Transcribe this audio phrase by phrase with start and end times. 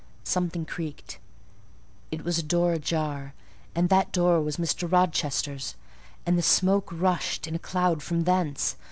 [0.23, 1.19] Something creaked:
[2.09, 3.35] it was a door ajar;
[3.75, 4.91] and that door was Mr.
[4.91, 5.75] Rochester's,
[6.25, 8.77] and the smoke rushed in a cloud from thence.